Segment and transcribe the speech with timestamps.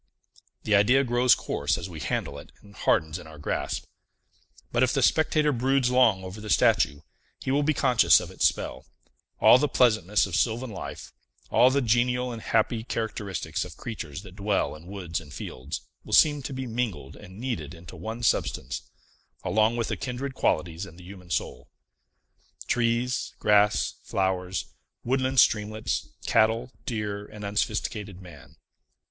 [0.63, 3.85] The idea grows coarse as we handle it, and hardens in our grasp.
[4.71, 7.01] But, if the spectator broods long over the statue,
[7.39, 8.87] he will be conscious of its spell;
[9.39, 11.13] all the pleasantness of sylvan life,
[11.51, 16.13] all the genial and happy characteristics of creatures that dwell in woods and fields, will
[16.13, 18.81] seem to be mingled and kneaded into one substance,
[19.43, 21.69] along with the kindred qualities in the human soul.
[22.65, 24.65] Trees, grass, flowers,
[25.03, 28.55] woodland streamlets, cattle, deer, and unsophisticated man.